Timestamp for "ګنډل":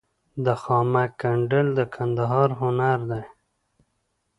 1.21-1.67